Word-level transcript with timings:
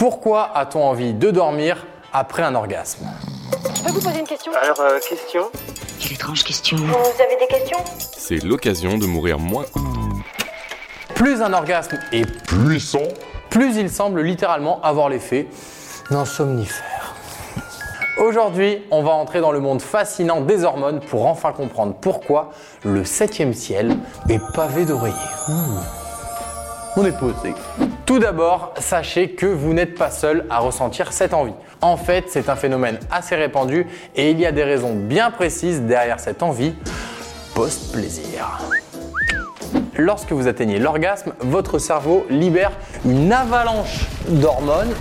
Pourquoi 0.00 0.50
a-t-on 0.54 0.82
envie 0.82 1.12
de 1.12 1.30
dormir 1.30 1.86
après 2.14 2.42
un 2.42 2.54
orgasme? 2.54 3.06
Je 3.76 3.82
peux 3.82 3.90
vous 3.90 4.00
poser 4.00 4.20
une 4.20 4.26
question? 4.26 4.50
Alors, 4.54 4.80
euh, 4.80 4.98
question? 4.98 5.50
Quelle 6.00 6.14
étrange 6.14 6.42
question. 6.42 6.78
Vous 6.78 7.22
avez 7.22 7.36
des 7.38 7.46
questions? 7.46 7.76
C'est 8.16 8.42
l'occasion 8.42 8.96
de 8.96 9.04
mourir 9.04 9.38
moins. 9.38 9.66
Plus 11.14 11.42
un 11.42 11.52
orgasme 11.52 11.98
est 12.12 12.24
Puissant 12.46 13.08
plus 13.50 13.76
il 13.76 13.90
semble 13.90 14.22
littéralement 14.22 14.80
avoir 14.80 15.10
l'effet 15.10 15.48
d'un 16.10 16.24
somnifère. 16.24 17.14
Aujourd'hui, 18.16 18.82
on 18.90 19.02
va 19.02 19.10
entrer 19.10 19.42
dans 19.42 19.52
le 19.52 19.60
monde 19.60 19.82
fascinant 19.82 20.40
des 20.40 20.64
hormones 20.64 21.00
pour 21.00 21.26
enfin 21.26 21.52
comprendre 21.52 21.94
pourquoi 22.00 22.52
le 22.84 23.04
septième 23.04 23.52
ciel 23.52 23.98
est 24.30 24.40
pavé 24.54 24.86
d'oreillers. 24.86 25.14
Hmm. 25.46 25.80
On 26.96 27.04
est 27.04 27.18
posé. 27.18 27.52
Tout 28.10 28.18
d'abord, 28.18 28.74
sachez 28.80 29.30
que 29.30 29.46
vous 29.46 29.72
n'êtes 29.72 29.94
pas 29.94 30.10
seul 30.10 30.44
à 30.50 30.58
ressentir 30.58 31.12
cette 31.12 31.32
envie. 31.32 31.52
En 31.80 31.96
fait, 31.96 32.24
c'est 32.26 32.48
un 32.48 32.56
phénomène 32.56 32.98
assez 33.08 33.36
répandu 33.36 33.86
et 34.16 34.32
il 34.32 34.40
y 34.40 34.46
a 34.46 34.50
des 34.50 34.64
raisons 34.64 34.96
bien 34.96 35.30
précises 35.30 35.82
derrière 35.82 36.18
cette 36.18 36.42
envie 36.42 36.74
post-plaisir. 37.54 38.58
Lorsque 39.96 40.32
vous 40.32 40.48
atteignez 40.48 40.80
l'orgasme, 40.80 41.34
votre 41.38 41.78
cerveau 41.78 42.26
libère 42.30 42.72
une 43.04 43.32
avalanche 43.32 44.08
d'hormones 44.26 44.92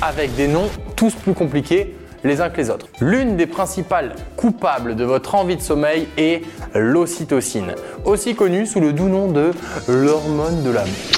avec 0.00 0.36
des 0.36 0.46
noms 0.46 0.70
tous 0.94 1.16
plus 1.16 1.34
compliqués 1.34 1.96
les 2.22 2.40
uns 2.40 2.48
que 2.48 2.58
les 2.58 2.70
autres. 2.70 2.86
L'une 3.00 3.36
des 3.36 3.48
principales 3.48 4.14
coupables 4.36 4.94
de 4.94 5.02
votre 5.02 5.34
envie 5.34 5.56
de 5.56 5.62
sommeil 5.62 6.06
est 6.16 6.42
l'ocytocine, 6.76 7.74
aussi 8.04 8.36
connue 8.36 8.66
sous 8.66 8.78
le 8.78 8.92
doux 8.92 9.08
nom 9.08 9.32
de 9.32 9.50
l'hormone 9.88 10.62
de 10.62 10.70
l'amour. 10.70 11.15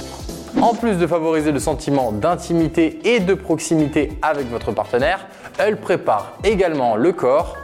En 0.61 0.75
plus 0.75 0.97
de 0.97 1.07
favoriser 1.07 1.52
le 1.52 1.61
sentiment 1.61 2.11
d'intimité 2.11 2.98
et 3.05 3.20
de 3.20 3.34
proximité 3.34 4.12
avec 4.23 4.51
votre 4.51 4.73
partenaire, 4.73 5.27
elle 5.59 5.77
prépare 5.77 6.39
également 6.43 6.97
le 6.97 7.12
corps 7.12 7.56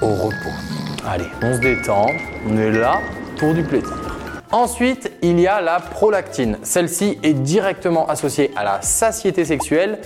au 0.00 0.08
repos. 0.08 0.34
Allez, 1.06 1.26
on 1.42 1.54
se 1.54 1.60
détend, 1.60 2.06
on 2.48 2.56
est 2.56 2.70
là 2.70 3.00
pour 3.38 3.54
du 3.54 3.62
plaisir. 3.62 3.92
Ensuite, 4.50 5.12
il 5.22 5.40
y 5.40 5.46
a 5.46 5.60
la 5.60 5.80
prolactine. 5.80 6.58
Celle-ci 6.62 7.18
est 7.22 7.32
directement 7.32 8.06
associée 8.08 8.50
à 8.56 8.64
la 8.64 8.82
satiété 8.82 9.44
sexuelle 9.44 10.00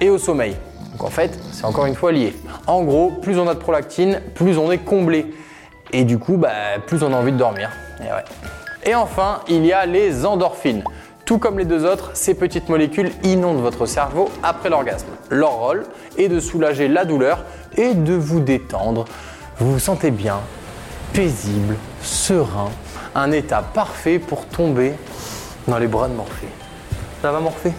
et 0.00 0.10
au 0.10 0.18
sommeil. 0.18 0.56
Donc 0.92 1.04
en 1.04 1.10
fait, 1.10 1.38
c'est 1.52 1.64
encore 1.64 1.86
une 1.86 1.94
fois 1.94 2.12
lié. 2.12 2.34
En 2.66 2.82
gros, 2.82 3.10
plus 3.10 3.38
on 3.38 3.48
a 3.48 3.54
de 3.54 3.58
prolactine, 3.58 4.20
plus 4.34 4.58
on 4.58 4.70
est 4.70 4.78
comblé. 4.78 5.26
Et 5.92 6.04
du 6.04 6.18
coup, 6.18 6.36
bah, 6.36 6.50
plus 6.86 7.02
on 7.02 7.12
a 7.12 7.16
envie 7.16 7.32
de 7.32 7.38
dormir. 7.38 7.70
Et, 8.84 8.94
enfin, 8.94 9.40
il 9.48 9.64
y 9.66 9.72
a 9.72 9.86
les 9.86 10.24
endorphines. 10.24 10.84
Tout 11.30 11.38
comme 11.38 11.60
les 11.60 11.64
deux 11.64 11.84
autres, 11.84 12.10
ces 12.14 12.34
petites 12.34 12.68
molécules 12.68 13.12
inondent 13.22 13.60
votre 13.60 13.86
cerveau 13.86 14.28
après 14.42 14.68
l'orgasme. 14.68 15.06
Leur 15.30 15.52
rôle 15.52 15.84
est 16.18 16.26
de 16.26 16.40
soulager 16.40 16.88
la 16.88 17.04
douleur 17.04 17.44
et 17.76 17.94
de 17.94 18.14
vous 18.14 18.40
détendre. 18.40 19.04
Vous 19.58 19.74
vous 19.74 19.78
sentez 19.78 20.10
bien, 20.10 20.40
paisible, 21.12 21.76
serein, 22.02 22.70
un 23.14 23.30
état 23.30 23.62
parfait 23.62 24.18
pour 24.18 24.44
tomber 24.46 24.94
dans 25.68 25.78
les 25.78 25.86
bras 25.86 26.08
de 26.08 26.14
Morphée. 26.14 26.48
Ça 27.22 27.30
va 27.30 27.38
Morphée? 27.38 27.74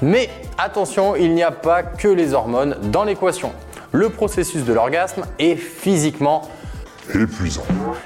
Mais 0.00 0.28
attention, 0.58 1.14
il 1.14 1.36
n'y 1.36 1.44
a 1.44 1.52
pas 1.52 1.84
que 1.84 2.08
les 2.08 2.34
hormones 2.34 2.76
dans 2.90 3.04
l'équation. 3.04 3.52
Le 3.92 4.08
processus 4.08 4.64
de 4.64 4.72
l'orgasme 4.72 5.26
est 5.38 5.54
physiquement 5.54 6.42
épuisant 7.14 7.62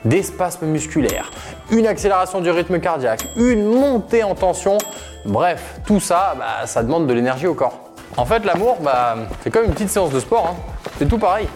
des 0.06 0.22
spasmes 0.22 0.66
musculaires, 0.66 1.30
une 1.70 1.86
accélération 1.86 2.40
du 2.40 2.50
rythme 2.50 2.78
cardiaque, 2.80 3.26
une 3.36 3.64
montée 3.64 4.22
en 4.22 4.34
tension. 4.34 4.78
Bref, 5.24 5.80
tout 5.86 6.00
ça, 6.00 6.34
bah, 6.38 6.66
ça 6.66 6.82
demande 6.82 7.06
de 7.06 7.12
l'énergie 7.12 7.46
au 7.46 7.54
corps. 7.54 7.80
En 8.16 8.24
fait, 8.24 8.44
l'amour, 8.44 8.78
bah, 8.80 9.16
c'est 9.42 9.50
comme 9.50 9.64
une 9.64 9.72
petite 9.72 9.90
séance 9.90 10.10
de 10.10 10.20
sport. 10.20 10.54
Hein. 10.54 10.90
C'est 10.98 11.08
tout 11.08 11.18
pareil. 11.18 11.48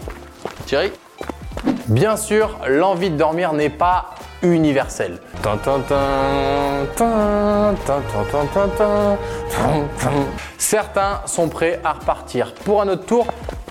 Thierry? 0.66 0.92
Bien 1.86 2.16
sûr, 2.16 2.58
l'envie 2.68 3.10
de 3.10 3.16
dormir 3.16 3.52
n'est 3.52 3.70
pas 3.70 4.10
universelle. 4.42 5.18
Certains 10.58 11.20
sont 11.26 11.48
prêts 11.48 11.80
à 11.84 11.92
repartir 11.92 12.54
pour 12.64 12.82
un 12.82 12.88
autre 12.88 13.06
tour 13.06 13.26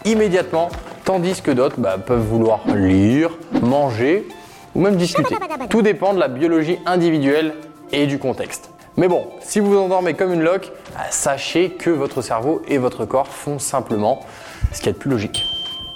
immédiatement, 0.06 0.69
tandis 1.06 1.41
que 1.41 1.51
d'autres 1.51 1.79
bah, 1.79 1.97
peuvent 1.97 2.19
vouloir 2.19 2.61
lire, 2.67 3.31
manger 3.61 4.28
ou 4.75 4.81
même 4.81 4.96
discuter. 4.96 5.35
Tout 5.69 5.81
dépend 5.81 6.13
de 6.13 6.19
la 6.19 6.28
biologie 6.28 6.80
individuelle 6.85 7.56
et 7.91 8.07
du 8.07 8.19
contexte. 8.19 8.69
Mais 8.97 9.07
bon, 9.07 9.30
si 9.41 9.59
vous 9.59 9.72
vous 9.72 9.78
endormez 9.78 10.13
comme 10.13 10.34
une 10.34 10.44
loque, 10.44 10.72
bah, 10.94 11.06
sachez 11.09 11.72
que 11.72 11.90
votre 11.90 12.22
cerveau 12.22 12.62
et 12.68 12.78
votre 12.78 13.06
corps 13.06 13.28
font 13.28 13.59
simplement 13.59 14.25
ce 14.74 14.79
qu'il 14.79 14.88
y 14.88 14.90
a 14.90 14.94
de 14.94 14.97
plus 14.97 15.09
logique. 15.09 15.41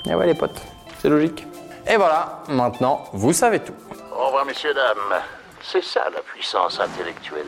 Et 0.10 0.16
ouais 0.16 0.26
les 0.26 0.36
potes, 0.36 0.62
c'est 1.00 1.10
logique. 1.10 1.46
Et 1.90 1.98
voilà, 1.98 2.40
maintenant 2.48 3.04
vous 3.14 3.34
savez 3.34 3.60
tout. 3.60 3.74
Au 4.18 4.28
revoir, 4.28 4.46
messieurs, 4.46 4.74
dames. 4.74 5.22
C'est 5.62 5.84
ça 5.84 6.02
la 6.14 6.22
puissance 6.22 6.80
intellectuelle. 6.80 7.48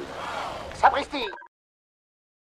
Sapristi 0.73 1.25